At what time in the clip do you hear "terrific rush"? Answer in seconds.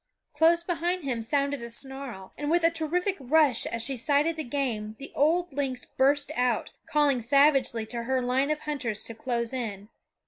2.71-3.67